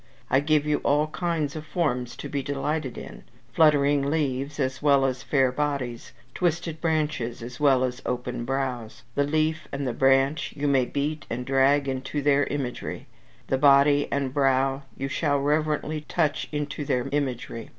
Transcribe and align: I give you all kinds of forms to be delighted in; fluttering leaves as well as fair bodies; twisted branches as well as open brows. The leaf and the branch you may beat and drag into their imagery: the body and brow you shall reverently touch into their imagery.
I 0.31 0.39
give 0.39 0.65
you 0.65 0.79
all 0.79 1.05
kinds 1.09 1.55
of 1.55 1.63
forms 1.63 2.15
to 2.15 2.27
be 2.27 2.41
delighted 2.41 2.97
in; 2.97 3.23
fluttering 3.53 4.01
leaves 4.09 4.59
as 4.59 4.81
well 4.81 5.05
as 5.05 5.21
fair 5.21 5.51
bodies; 5.51 6.11
twisted 6.33 6.81
branches 6.81 7.43
as 7.43 7.59
well 7.59 7.83
as 7.83 8.01
open 8.03 8.43
brows. 8.43 9.03
The 9.13 9.23
leaf 9.25 9.67
and 9.71 9.85
the 9.85 9.93
branch 9.93 10.53
you 10.57 10.67
may 10.67 10.85
beat 10.85 11.27
and 11.29 11.45
drag 11.45 11.87
into 11.87 12.23
their 12.23 12.45
imagery: 12.45 13.05
the 13.45 13.59
body 13.59 14.07
and 14.11 14.33
brow 14.33 14.81
you 14.97 15.07
shall 15.07 15.37
reverently 15.39 16.01
touch 16.01 16.47
into 16.51 16.83
their 16.83 17.07
imagery. 17.11 17.69